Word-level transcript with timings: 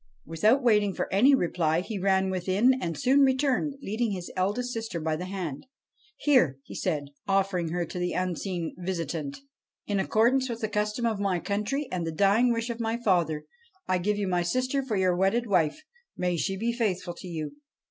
Without 0.25 0.63
waiting 0.63 0.95
for 0.95 1.07
any 1.13 1.35
reply 1.35 1.81
he 1.81 1.99
ran 1.99 2.31
within, 2.31 2.73
and 2.81 2.97
soon 2.97 3.19
returned, 3.19 3.75
leading 3.83 4.13
his 4.13 4.31
eldest 4.35 4.73
sister 4.73 4.99
by 4.99 5.15
the 5.15 5.25
hand.' 5.25 5.67
Here,' 6.25 6.57
said 6.73 7.03
he,' 7.03 7.13
offering 7.35 7.69
her 7.69 7.85
to 7.85 7.99
the 7.99 8.13
unseen 8.13 8.73
visitant,' 8.79 9.37
in 9.85 9.99
accord 9.99 10.33
ance 10.33 10.49
with 10.49 10.61
the 10.61 10.69
custom 10.69 11.05
of 11.05 11.19
my 11.19 11.37
country 11.37 11.87
and 11.91 12.07
the 12.07 12.11
dying 12.11 12.51
wish 12.51 12.71
of 12.71 12.79
my 12.79 12.97
father, 12.97 13.43
I 13.87 13.99
give 13.99 14.17
you 14.17 14.27
my 14.27 14.41
sister 14.41 14.81
for 14.81 14.95
your 14.95 15.15
wedded 15.15 15.45
wife. 15.45 15.83
May 16.17 16.35
she 16.35 16.57
be 16.57 16.73
faithful 16.73 17.13
to 17.17 17.27
you.' 17.27 17.57